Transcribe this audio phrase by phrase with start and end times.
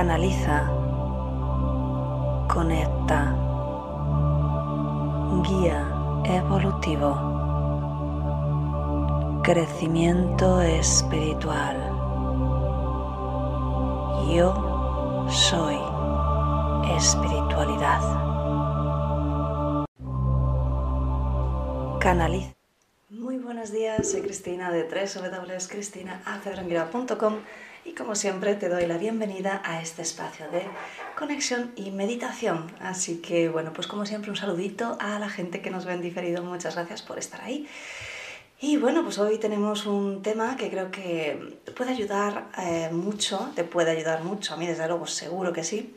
[0.00, 0.64] Canaliza,
[2.48, 3.20] conecta,
[5.46, 5.78] guía
[6.24, 7.10] evolutivo,
[9.44, 11.76] crecimiento espiritual.
[14.34, 14.54] Yo
[15.28, 15.76] soy
[16.96, 18.00] espiritualidad.
[22.00, 22.54] Canaliza.
[23.10, 27.34] Muy buenos días, soy Cristina de www.cristinaacebrangura.com
[27.84, 30.62] y como siempre te doy la bienvenida a este espacio de
[31.16, 32.70] conexión y meditación.
[32.80, 36.02] Así que bueno, pues como siempre un saludito a la gente que nos ve en
[36.02, 37.68] diferido, muchas gracias por estar ahí.
[38.60, 43.64] Y bueno, pues hoy tenemos un tema que creo que puede ayudar eh, mucho, te
[43.64, 45.96] puede ayudar mucho, a mí desde luego seguro que sí,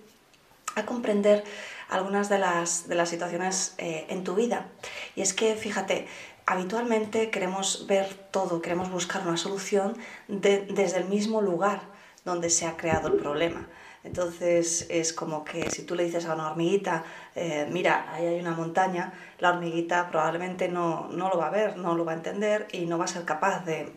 [0.76, 1.44] a comprender
[1.90, 4.68] algunas de las, de las situaciones eh, en tu vida.
[5.16, 6.08] Y es que, fíjate,
[6.46, 11.82] habitualmente queremos ver todo, queremos buscar una solución desde el mismo lugar
[12.26, 13.68] donde se ha creado el problema.
[14.04, 17.06] Entonces es como que si tú le dices a una hormiguita,
[17.36, 21.96] eh, mira, ahí hay una montaña, la hormiguita probablemente no, lo va a ver, no
[21.96, 23.94] lo va a entender y no va a ser capaz de,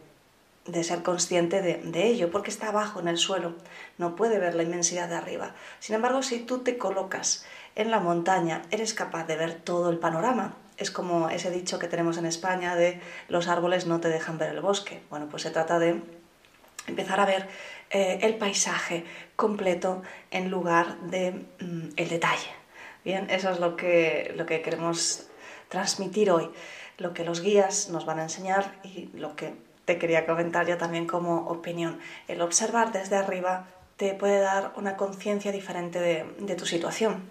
[0.85, 3.55] ser consciente de, de, ello, porque está abajo en el suelo,
[3.99, 5.55] no puede ver la inmensidad de arriba.
[5.81, 9.99] Sin embargo, si tú te colocas en la montaña, eres capaz de ver todo el
[9.99, 14.39] panorama es como ese dicho que tenemos en España de los árboles no te dejan
[14.39, 15.01] ver el bosque.
[15.11, 16.01] Bueno, pues se trata de
[16.87, 17.49] empezar a ver
[17.91, 19.05] eh, el paisaje
[19.37, 22.51] completo en lugar de mm, el detalle.
[23.05, 25.29] Bien, eso es lo que, lo que queremos
[25.69, 26.51] transmitir hoy,
[26.99, 30.77] lo que los guías nos van a enseñar y lo que te quería comentar yo
[30.77, 32.01] también como opinión.
[32.27, 37.31] El observar desde arriba te puede dar una conciencia diferente de, de tu situación.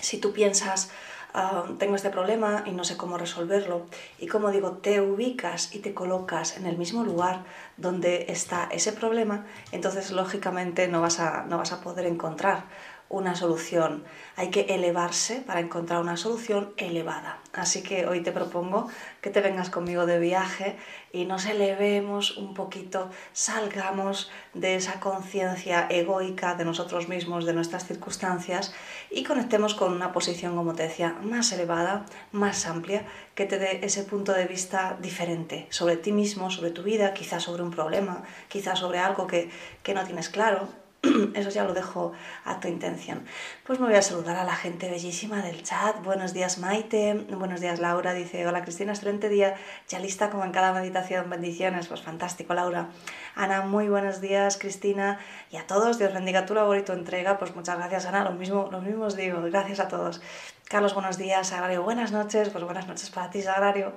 [0.00, 0.90] Si tú piensas,
[1.32, 3.86] Ah, tengo este problema y no sé cómo resolverlo.
[4.18, 7.44] Y como digo, te ubicas y te colocas en el mismo lugar
[7.76, 12.64] donde está ese problema, entonces lógicamente no vas a, no vas a poder encontrar
[13.10, 14.04] una solución.
[14.36, 17.40] Hay que elevarse para encontrar una solución elevada.
[17.52, 18.88] Así que hoy te propongo
[19.20, 20.78] que te vengas conmigo de viaje
[21.12, 27.84] y nos elevemos un poquito, salgamos de esa conciencia egoica de nosotros mismos, de nuestras
[27.84, 28.72] circunstancias
[29.10, 33.04] y conectemos con una posición, como te decía, más elevada, más amplia,
[33.34, 37.42] que te dé ese punto de vista diferente sobre ti mismo, sobre tu vida, quizás
[37.42, 39.50] sobre un problema, quizás sobre algo que,
[39.82, 40.68] que no tienes claro,
[41.34, 42.12] Eso ya lo dejo
[42.44, 43.24] a tu intención.
[43.64, 46.02] Pues me voy a saludar a la gente bellísima del chat.
[46.04, 49.56] Buenos días Maite, buenos días Laura, dice, hola Cristina, excelente día,
[49.88, 52.90] ya lista como en cada meditación, bendiciones, pues fantástico Laura.
[53.34, 55.18] Ana, muy buenos días Cristina
[55.50, 58.32] y a todos, Dios bendiga tu labor y tu entrega, pues muchas gracias Ana, lo
[58.32, 60.20] mismo, lo mismo digo, gracias a todos.
[60.68, 63.94] Carlos, buenos días, Sagrario, buenas noches, pues buenas noches para ti Sagrario.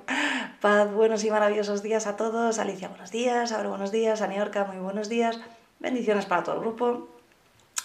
[0.60, 2.58] Paz, buenos y maravillosos días a todos.
[2.58, 5.38] Alicia, buenos días, Abro, buenos días, Aniorca, muy buenos días.
[5.84, 7.08] Bendiciones para todo el grupo.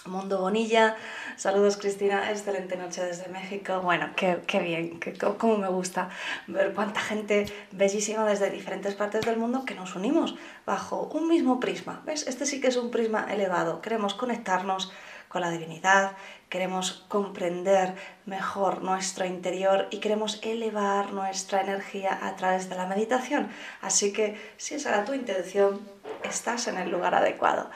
[0.06, 0.96] Mundo Bonilla,
[1.36, 3.82] saludos Cristina, excelente noche desde México.
[3.82, 6.08] Bueno, qué, qué bien, qué, cómo me gusta
[6.46, 10.34] ver cuánta gente bellísima desde diferentes partes del mundo que nos unimos
[10.64, 12.00] bajo un mismo prisma.
[12.06, 12.26] ¿Ves?
[12.26, 13.82] Este sí que es un prisma elevado.
[13.82, 14.90] Queremos conectarnos
[15.28, 16.12] con la divinidad,
[16.50, 17.94] queremos comprender
[18.26, 23.48] mejor nuestro interior y queremos elevar nuestra energía a través de la meditación.
[23.80, 25.80] Así que si esa era tu intención,
[26.24, 27.70] estás en el lugar adecuado.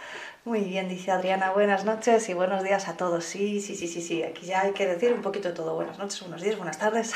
[0.44, 3.24] Muy bien, dice Adriana, buenas noches y buenos días a todos.
[3.24, 5.74] Sí, sí, sí, sí, sí, aquí ya hay que decir un poquito de todo.
[5.74, 7.14] Buenas noches, buenos días, buenas tardes.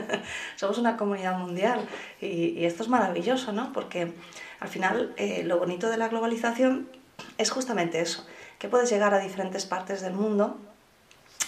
[0.56, 1.86] Somos una comunidad mundial
[2.20, 3.72] y, esto es maravilloso, ¿no?
[3.72, 4.12] Porque
[4.58, 6.88] al final eh, lo bonito de la globalización
[7.38, 8.26] es justamente eso,
[8.58, 10.58] que puedes llegar a diferentes partes del mundo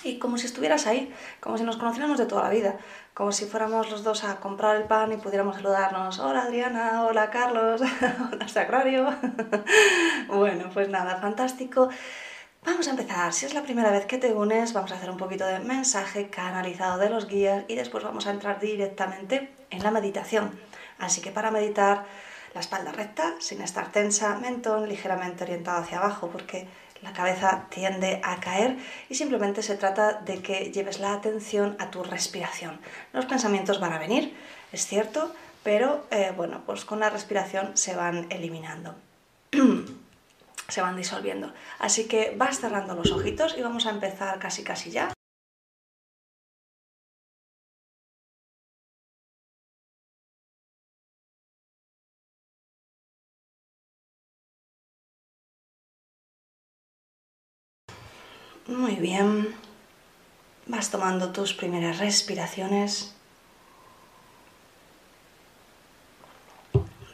[0.06, 2.76] y como si estuvieras ahí, como si nos conociéramos de toda la vida,
[3.14, 7.30] como si fuéramos los dos a comprar el pan y pudiéramos saludarnos, hola Adriana, hola
[7.30, 7.80] Carlos,
[8.32, 9.14] hola Sacrario.
[10.28, 11.88] bueno, pues nada, fantástico.
[12.64, 13.32] Vamos a empezar.
[13.32, 16.30] Si es la primera vez que te unes, vamos a hacer un poquito de mensaje
[16.30, 20.58] canalizado de los guías y después vamos a entrar directamente en la meditación.
[20.98, 22.06] Así que para meditar,
[22.54, 26.66] la espalda recta, sin estar tensa, mentón ligeramente orientado hacia abajo, porque
[27.02, 28.76] la cabeza tiende a caer
[29.08, 32.81] y simplemente se trata de que lleves la atención a tu respiración.
[33.12, 34.37] Los pensamientos van a venir,
[34.72, 38.94] es cierto, pero eh, bueno, pues con la respiración se van eliminando.
[40.69, 41.52] se van disolviendo.
[41.78, 45.15] Así que vas cerrando los ojitos y vamos a empezar casi casi ya.
[58.66, 59.54] Muy bien.
[60.66, 63.14] Vas tomando tus primeras respiraciones.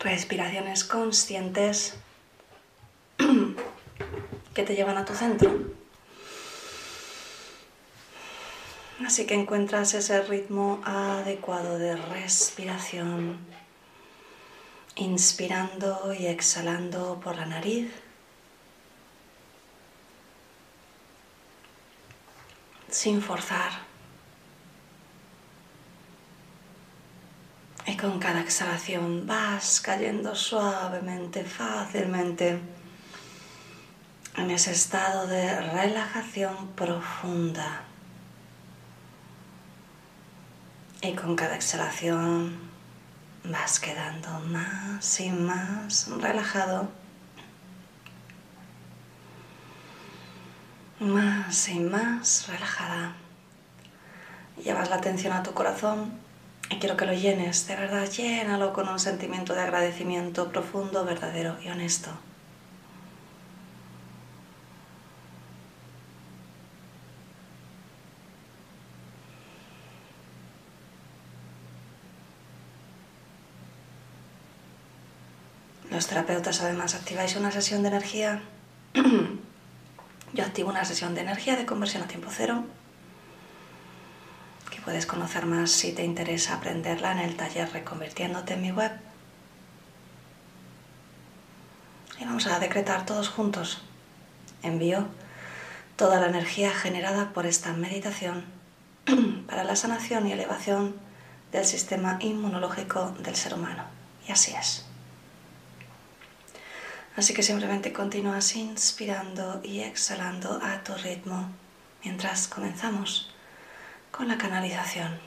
[0.00, 1.94] Respiraciones conscientes
[4.54, 5.52] que te llevan a tu centro.
[9.04, 13.36] Así que encuentras ese ritmo adecuado de respiración,
[14.96, 17.90] inspirando y exhalando por la nariz.
[22.92, 23.72] Sin forzar.
[27.86, 32.60] Y con cada exhalación vas cayendo suavemente, fácilmente
[34.36, 37.82] en ese estado de relajación profunda.
[41.00, 42.56] Y con cada exhalación
[43.44, 47.01] vas quedando más y más relajado.
[51.02, 53.14] Más y más relajada.
[54.62, 56.12] Llevas la atención a tu corazón
[56.70, 61.56] y quiero que lo llenes, de verdad, llénalo con un sentimiento de agradecimiento profundo, verdadero
[61.60, 62.10] y honesto.
[75.90, 78.42] Los terapeutas además activáis una sesión de energía.
[80.52, 82.64] Activo una sesión de energía de conversión a tiempo cero
[84.70, 88.92] que puedes conocer más si te interesa aprenderla en el taller Reconvirtiéndote en mi web.
[92.20, 93.80] Y vamos a decretar todos juntos.
[94.62, 95.06] Envío
[95.96, 98.44] toda la energía generada por esta meditación
[99.48, 100.96] para la sanación y elevación
[101.50, 103.84] del sistema inmunológico del ser humano.
[104.28, 104.84] Y así es.
[107.16, 111.50] Así que simplemente continúas inspirando y exhalando a tu ritmo
[112.02, 113.30] mientras comenzamos
[114.10, 115.20] con la canalización.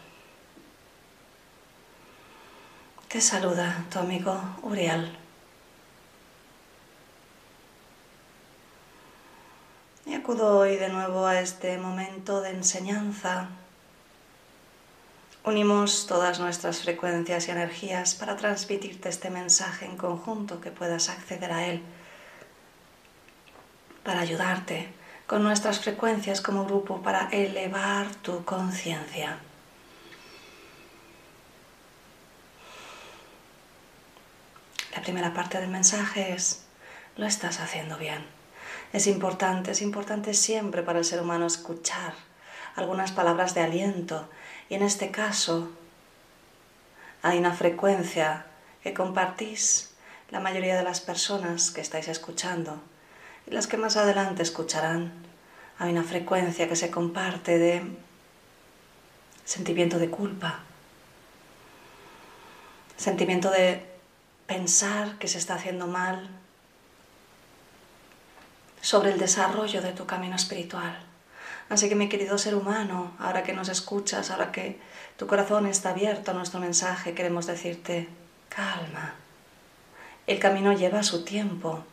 [3.08, 5.16] Te saluda tu amigo Uriel.
[10.08, 13.50] Y acudo hoy de nuevo a este momento de enseñanza
[15.46, 21.52] Unimos todas nuestras frecuencias y energías para transmitirte este mensaje en conjunto que puedas acceder
[21.52, 21.84] a él,
[24.04, 24.92] para ayudarte
[25.28, 29.38] con nuestras frecuencias como grupo para elevar tu conciencia.
[34.96, 36.66] La primera parte del mensaje es,
[37.18, 38.26] lo estás haciendo bien.
[38.94, 42.16] Es importante, es importante siempre para el ser humano escuchar
[42.76, 44.28] algunas palabras de aliento
[44.70, 45.70] y en este caso
[47.22, 48.46] hay una frecuencia
[48.84, 49.94] que compartís
[50.30, 52.82] la mayoría de las personas que estáis escuchando
[53.48, 55.12] y las que más adelante escucharán.
[55.78, 57.82] Hay una frecuencia que se comparte de
[59.44, 60.60] sentimiento de culpa,
[62.98, 63.86] sentimiento de
[64.48, 66.30] pensar que se está haciendo mal
[68.82, 71.15] sobre el desarrollo de tu camino espiritual.
[71.70, 74.80] Así que mi querido ser humano, ahora que nos escuchas, ahora que
[75.18, 78.08] tu corazón está abierto a nuestro mensaje, queremos decirte,
[78.50, 79.16] calma.
[80.28, 81.84] El camino lleva su tiempo.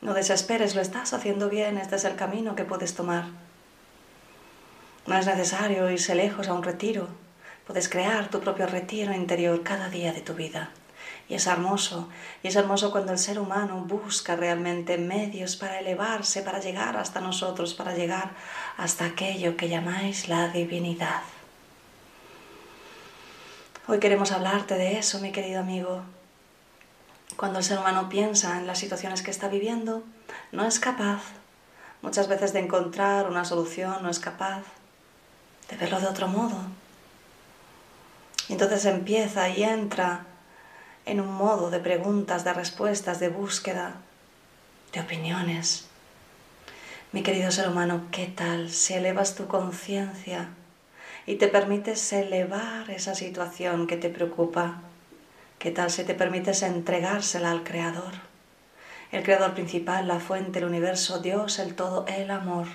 [0.00, 3.26] No desesperes, lo estás haciendo bien, este es el camino que puedes tomar.
[5.06, 7.08] No es necesario irse lejos a un retiro.
[7.66, 10.70] Puedes crear tu propio retiro interior cada día de tu vida.
[11.28, 12.08] Y es hermoso,
[12.42, 17.20] y es hermoso cuando el ser humano busca realmente medios para elevarse, para llegar hasta
[17.20, 18.30] nosotros, para llegar
[18.78, 21.20] hasta aquello que llamáis la divinidad.
[23.86, 26.02] Hoy queremos hablarte de eso, mi querido amigo.
[27.36, 30.02] Cuando el ser humano piensa en las situaciones que está viviendo,
[30.50, 31.22] no es capaz
[32.00, 34.62] muchas veces de encontrar una solución, no es capaz
[35.68, 36.58] de verlo de otro modo.
[38.48, 40.24] Y entonces empieza y entra
[41.08, 43.96] en un modo de preguntas, de respuestas, de búsqueda,
[44.92, 45.86] de opiniones.
[47.12, 50.50] Mi querido ser humano, ¿qué tal si elevas tu conciencia
[51.26, 54.82] y te permites elevar esa situación que te preocupa?
[55.58, 58.12] ¿Qué tal si te permites entregársela al Creador?
[59.10, 62.66] El Creador principal, la fuente, el universo, Dios, el todo, el amor.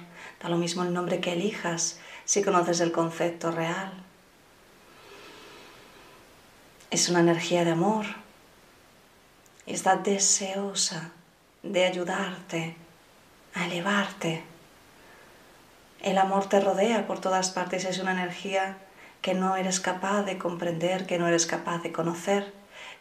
[0.41, 3.93] Da lo mismo el nombre que elijas si conoces el concepto real.
[6.89, 8.22] Es una energía de amor
[9.65, 11.11] está deseosa
[11.61, 12.75] de ayudarte
[13.53, 14.43] a elevarte.
[16.01, 18.77] El amor te rodea por todas partes, es una energía
[19.21, 22.53] que no eres capaz de comprender, que no eres capaz de conocer,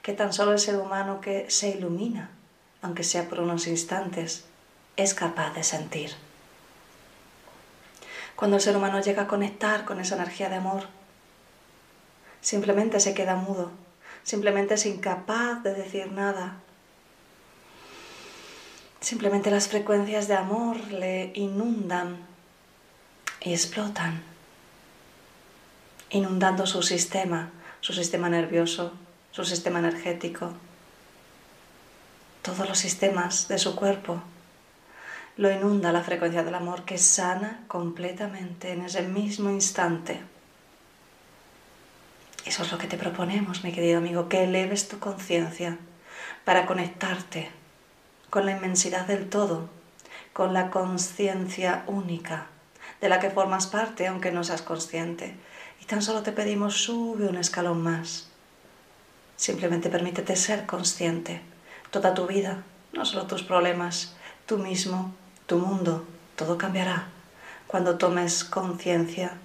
[0.02, 2.30] que tan solo el ser humano que se ilumina,
[2.80, 4.44] aunque sea por unos instantes,
[4.96, 6.12] es capaz de sentir.
[8.36, 10.86] Cuando el ser humano llega a conectar con esa energía de amor,
[12.40, 13.72] simplemente se queda mudo,
[14.22, 16.56] simplemente es incapaz de decir nada.
[19.00, 22.18] Simplemente las frecuencias de amor le inundan
[23.40, 24.22] y explotan,
[26.10, 27.50] inundando su sistema,
[27.80, 28.92] su sistema nervioso,
[29.32, 30.52] su sistema energético,
[32.42, 34.22] todos los sistemas de su cuerpo.
[35.36, 40.20] Lo inunda la frecuencia del amor que sana completamente en ese mismo instante.
[42.44, 45.78] Eso es lo que te proponemos, mi querido amigo, que eleves tu conciencia
[46.44, 47.50] para conectarte
[48.30, 49.68] con la inmensidad del todo,
[50.32, 52.46] con la conciencia única
[53.00, 55.34] de la que formas parte aunque no seas consciente.
[55.80, 58.28] Y tan solo te pedimos sube un escalón más.
[59.36, 61.42] Simplemente permítete ser consciente.
[61.90, 64.14] Toda tu vida, no solo tus problemas,
[64.46, 65.14] tú mismo,
[65.46, 66.06] tu mundo,
[66.36, 67.08] todo cambiará
[67.66, 69.38] cuando tomes conciencia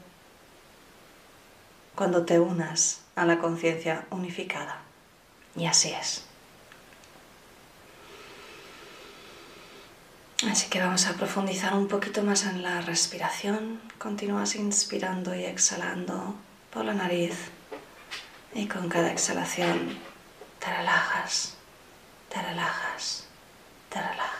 [1.97, 4.77] cuando te unas a la conciencia unificada.
[5.57, 6.23] Y así es.
[10.49, 13.81] Así que vamos a profundizar un poquito más en la respiración.
[13.97, 16.35] Continúas inspirando y exhalando
[16.71, 17.33] por la nariz
[18.53, 19.97] y con cada exhalación
[20.59, 21.55] te relajas,
[22.29, 23.25] te relajas,
[23.89, 24.37] te relajas.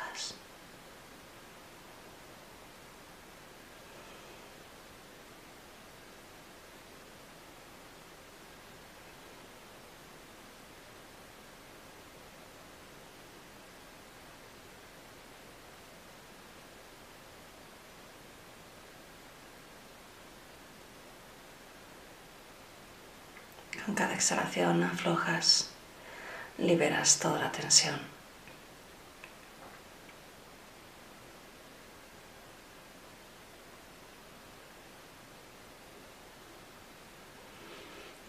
[23.85, 25.69] Con cada exhalación aflojas,
[26.57, 27.97] liberas toda la tensión.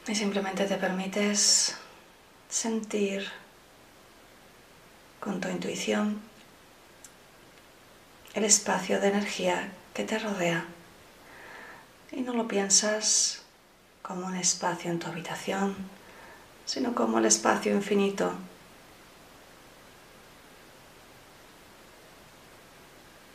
[0.07, 1.77] Y simplemente te permites
[2.49, 3.29] sentir
[5.19, 6.21] con tu intuición
[8.35, 10.65] el espacio de energía que te rodea.
[12.13, 13.48] Y no lo piensas
[14.09, 15.77] como un espacio en tu habitación,
[16.65, 18.33] sino como el espacio infinito.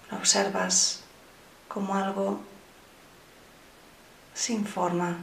[0.09, 1.01] Lo observas
[1.67, 2.41] como algo
[4.33, 5.17] sin forma,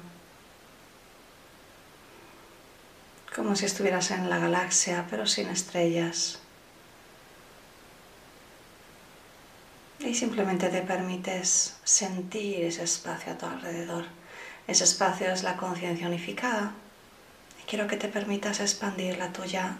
[3.34, 6.38] como si estuvieras en la galaxia pero sin estrellas.
[9.98, 14.19] Y simplemente te permites sentir ese espacio a tu alrededor.
[14.70, 16.70] Ese espacio es la conciencia unificada
[17.60, 19.78] y quiero que te permitas expandir la tuya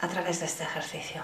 [0.00, 1.22] a través de este ejercicio.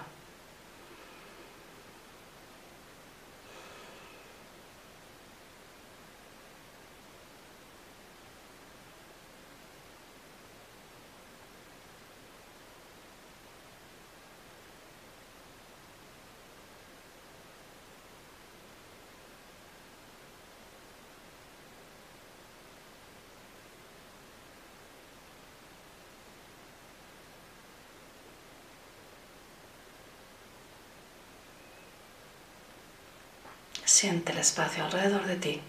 [33.91, 35.61] Siente el espacio alrededor de ti.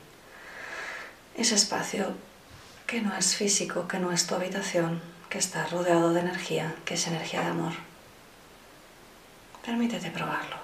[1.36, 2.14] Ese espacio
[2.86, 6.94] que no es físico, que no es tu habitación, que está rodeado de energía, que
[6.94, 7.74] es energía de amor.
[9.66, 10.58] Permítete probarlo.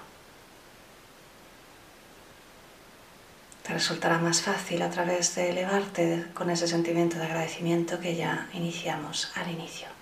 [3.64, 8.48] Te resultará más fácil a través de elevarte con ese sentimiento de agradecimiento que ya
[8.52, 9.97] iniciamos al inicio.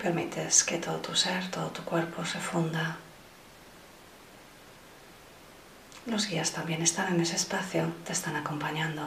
[0.00, 2.96] Permites que todo tu ser, todo tu cuerpo se funda.
[6.06, 9.02] Los guías también están en ese espacio, te están acompañando.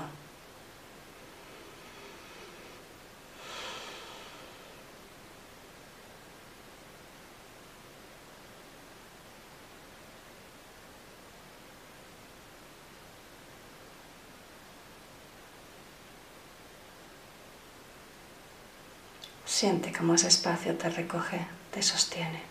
[19.63, 21.39] Siente cómo ese espacio te recoge,
[21.71, 22.41] te sostiene,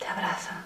[0.00, 0.64] te abraza.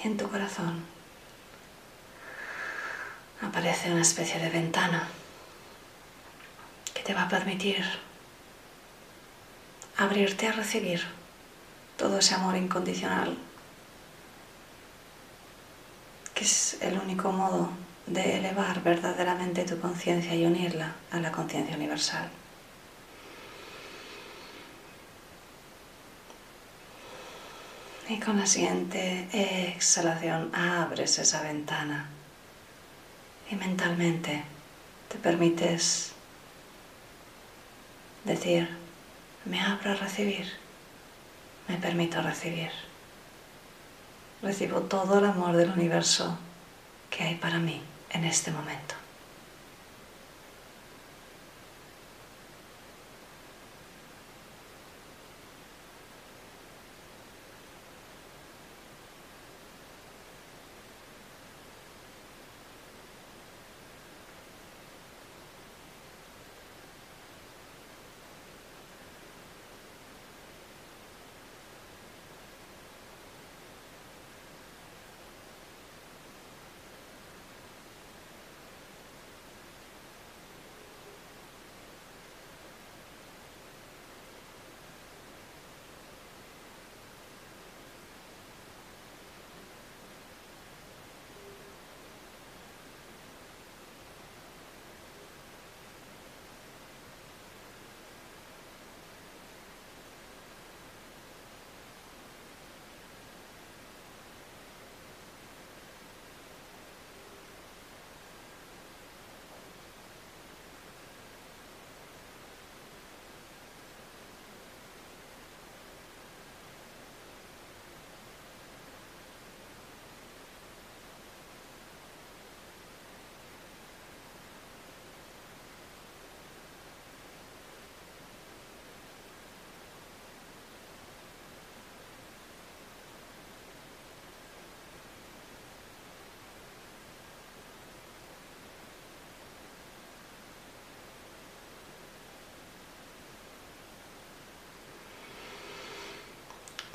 [0.11, 0.83] en tu corazón
[3.41, 5.07] aparece una especie de ventana
[6.93, 7.83] que te va a permitir
[9.97, 11.01] abrirte a recibir
[11.97, 13.37] todo ese amor incondicional,
[16.33, 17.69] que es el único modo
[18.07, 22.29] de elevar verdaderamente tu conciencia y unirla a la conciencia universal.
[28.09, 29.27] Y con la siguiente
[29.73, 32.09] exhalación abres esa ventana
[33.49, 34.43] y mentalmente
[35.09, 36.13] te permites
[38.23, 38.69] decir,
[39.45, 40.47] me abro a recibir,
[41.67, 42.71] me permito recibir.
[44.41, 46.37] Recibo todo el amor del universo
[47.09, 49.00] que hay para mí en este momento.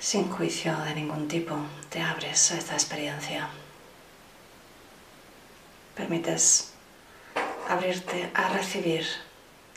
[0.06, 1.56] Sin juicio de ningún tipo,
[1.90, 3.48] te abres a esta experiencia.
[5.96, 6.74] Permites
[7.68, 9.04] abrirte a recibir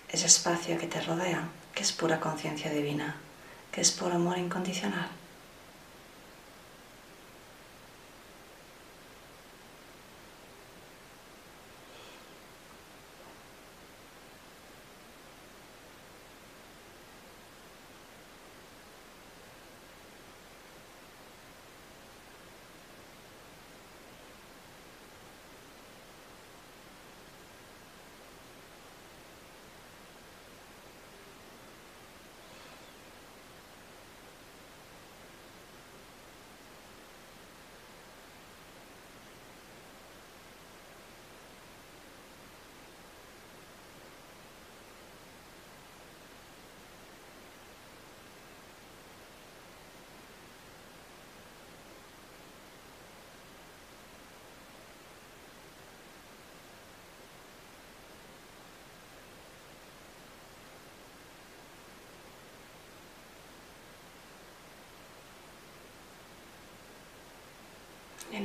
[0.08, 3.16] ese espacio que te rodea, que es pura conciencia divina,
[3.72, 5.10] que es puro amor incondicional.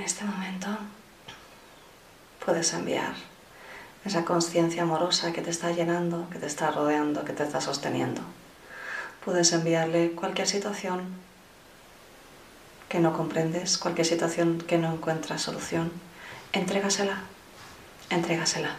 [0.05, 0.69] Este momento
[2.45, 3.15] puedes enviar
[4.05, 8.21] esa conciencia amorosa que te está llenando, que te está rodeando, que te está sosteniendo.
[9.25, 11.07] Puedes enviarle cualquier situación
[12.91, 15.91] que no comprendes, cualquier situación que no encuentras solución.
[16.53, 17.23] Entrégasela,
[18.11, 18.77] entrégasela.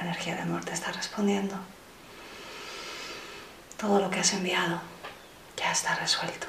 [0.11, 1.55] energía de amor te está respondiendo.
[3.77, 4.81] Todo lo que has enviado
[5.55, 6.47] ya está resuelto.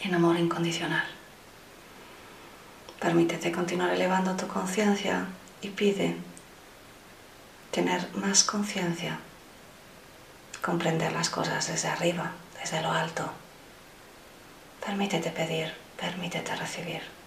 [0.00, 1.06] En amor incondicional.
[2.98, 5.26] Permítete continuar elevando tu conciencia
[5.62, 6.16] y pide
[7.70, 9.20] tener más conciencia,
[10.60, 13.30] comprender las cosas desde arriba, desde lo alto.
[14.84, 17.17] Permítete pedir, permítete recibir.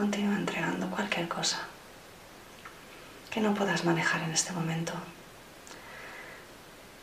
[0.00, 1.58] Continúa entregando cualquier cosa
[3.30, 4.94] que no puedas manejar en este momento.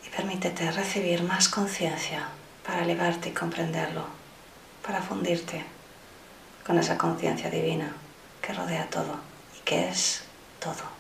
[0.04, 2.28] Y permítete recibir más conciencia
[2.66, 4.08] para elevarte y comprenderlo,
[4.84, 5.64] para fundirte
[6.66, 7.94] con esa conciencia divina
[8.42, 9.20] que rodea todo
[9.56, 10.24] y que es
[10.60, 10.97] todo.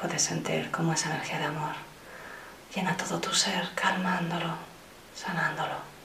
[0.00, 1.74] Puedes sentir cómo esa energía de amor
[2.74, 4.54] llena todo tu ser, calmándolo,
[5.14, 5.97] sanándolo.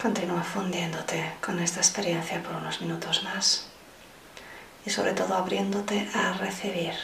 [0.00, 3.66] Continúa fundiéndote con esta experiencia por unos minutos más
[4.86, 6.94] y sobre todo abriéndote a recibir.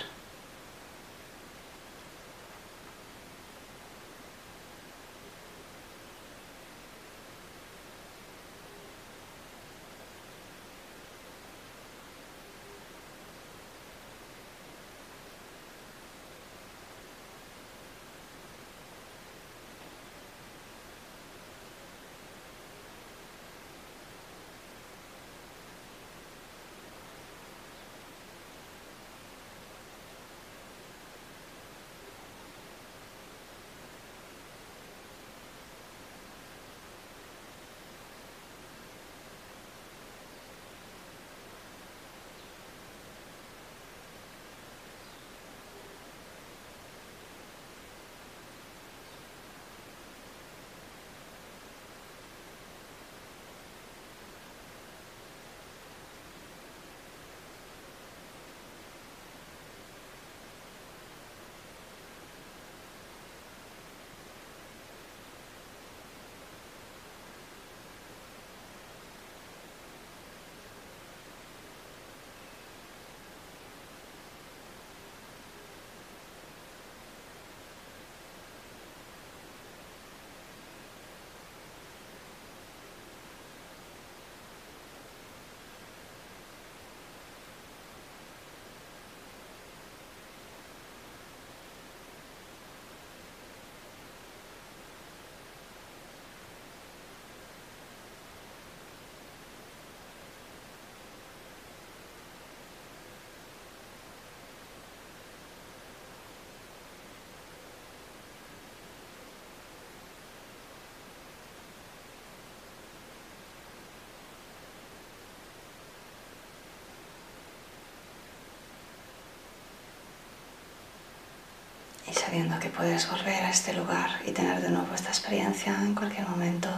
[122.14, 125.94] Y sabiendo que puedes volver a este lugar y tener de nuevo esta experiencia en
[125.94, 126.68] cualquier momento.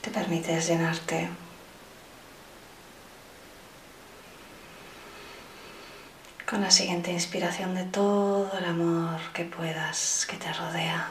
[0.00, 1.28] Te permites llenarte
[6.48, 11.08] con la siguiente inspiración de todo el amor que puedas que te rodea.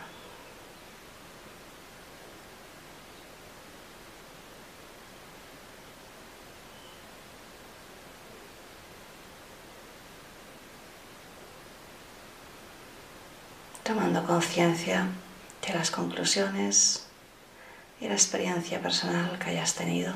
[13.88, 15.08] Tomando conciencia
[15.66, 17.08] de las conclusiones
[18.02, 20.14] y la experiencia personal que hayas tenido.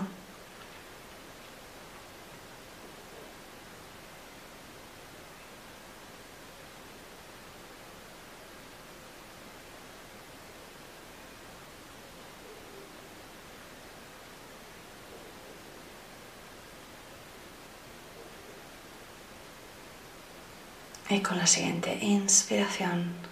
[21.10, 23.31] Y con la siguiente inspiración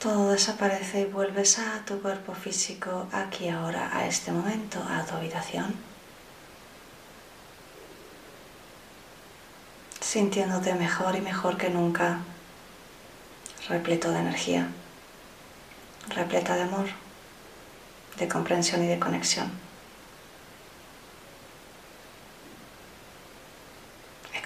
[0.00, 5.14] todo desaparece y vuelves a tu cuerpo físico aquí ahora, a este momento, a tu
[5.14, 5.74] habitación.
[10.00, 12.18] Sintiéndote mejor y mejor que nunca,
[13.68, 14.68] repleto de energía,
[16.08, 16.86] repleta de amor,
[18.16, 19.50] de comprensión y de conexión.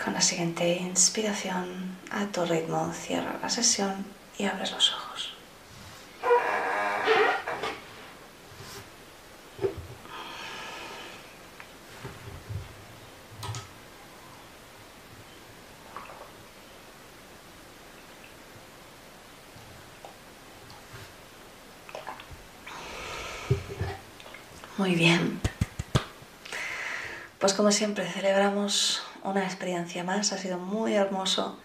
[0.05, 4.05] Con la siguiente inspiración, a tu ritmo, cierra la sesión
[4.37, 5.34] y abres los ojos.
[24.77, 25.41] Muy bien.
[27.39, 31.61] Pues como siempre celebramos una experiencia más, ha sido muy hermoso.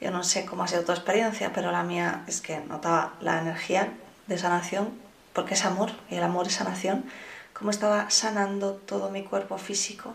[0.00, 3.40] Yo no sé cómo ha sido tu experiencia, pero la mía es que notaba la
[3.40, 3.92] energía
[4.26, 4.90] de sanación,
[5.32, 7.04] porque es amor y el amor es sanación,
[7.52, 10.14] como estaba sanando todo mi cuerpo físico.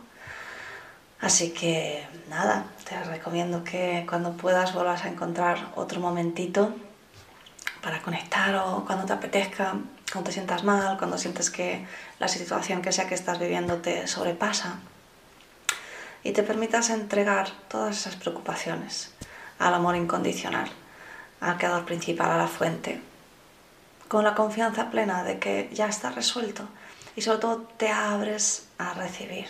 [1.22, 6.76] Así que nada, te recomiendo que cuando puedas vuelvas a encontrar otro momentito
[7.86, 9.76] para conectar o cuando te apetezca
[10.12, 11.86] cuando te sientas mal, cuando sientes que
[12.18, 14.80] la situación que sea que estás viviendo te sobrepasa
[16.24, 19.14] y te permitas entregar todas esas preocupaciones
[19.60, 20.68] al amor incondicional,
[21.42, 23.02] al creador principal, a la fuente,
[24.08, 26.68] con la confianza plena de que ya está resuelto
[27.16, 29.46] y sobre todo te abres a recibir.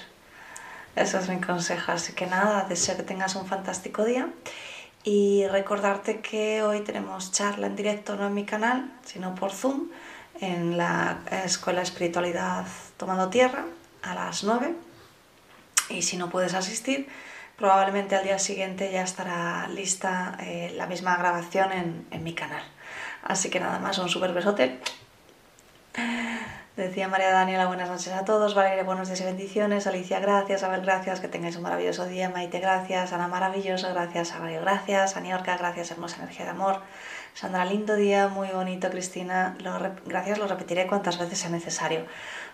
[0.97, 1.93] Eso es mi consejo.
[1.93, 4.27] Así que nada, deseo que tengas un fantástico día
[5.05, 9.89] y recordarte que hoy tenemos charla en directo, no en mi canal, sino por Zoom,
[10.41, 12.65] en la Escuela Espiritualidad
[12.97, 13.65] Tomando Tierra
[14.01, 14.73] a las 9.
[15.89, 17.07] Y si no puedes asistir,
[17.55, 22.63] probablemente al día siguiente ya estará lista eh, la misma grabación en, en mi canal.
[23.23, 24.79] Así que nada más, un súper besote.
[26.75, 28.53] Decía María Daniela, buenas noches a todos.
[28.53, 29.87] Valeria, buenos días y bendiciones.
[29.87, 30.61] Alicia, gracias.
[30.61, 31.21] Abel, gracias.
[31.21, 32.29] Que tengáis un maravilloso día.
[32.29, 33.13] Maite, gracias.
[33.13, 33.87] Ana, maravilloso.
[33.93, 34.37] Gracias.
[34.37, 35.15] Mario, gracias.
[35.15, 35.91] Aniorca, gracias.
[35.91, 36.81] Hermosa energía de amor.
[37.33, 38.27] Sandra, lindo día.
[38.27, 38.89] Muy bonito.
[38.89, 40.37] Cristina, lo gracias.
[40.37, 42.07] Lo repetiré cuantas veces sea necesario.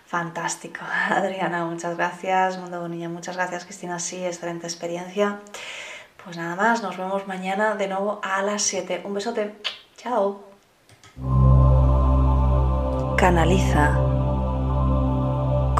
[0.06, 0.82] Fantástico.
[1.10, 2.58] Adriana, muchas gracias.
[2.58, 3.64] Mundo Bonilla, muchas gracias.
[3.64, 5.40] Cristina, sí, excelente experiencia.
[6.22, 6.80] Pues nada más.
[6.80, 9.02] Nos vemos mañana de nuevo a las 7.
[9.04, 9.56] Un besote.
[9.96, 10.44] Chao.
[13.16, 14.11] Canaliza